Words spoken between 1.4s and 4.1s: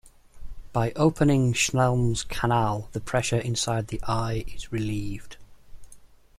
Schlemm's canal, the pressure inside the